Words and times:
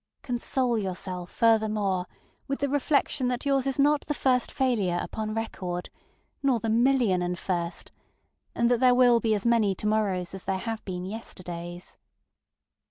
Console 0.23 0.79
yourself, 0.79 1.29
furthermore, 1.31 2.07
with 2.47 2.57
the 2.57 2.67
reflection 2.69 3.27
that 3.27 3.45
yours 3.45 3.67
is 3.67 3.77
not 3.77 4.01
the 4.07 4.15
first 4.15 4.51
failure 4.51 4.97
upon 4.99 5.35
record, 5.35 5.91
nor 6.41 6.59
the 6.59 6.71
million 6.71 7.21
and 7.21 7.37
first, 7.37 7.91
and 8.55 8.67
that 8.71 8.79
there 8.79 8.95
will 8.95 9.19
be 9.19 9.35
as 9.35 9.45
many 9.45 9.75
to 9.75 9.85
morrows 9.85 10.33
as 10.33 10.45
there 10.45 10.57
have 10.57 10.83
been 10.85 11.05
yesterdays. 11.05 11.99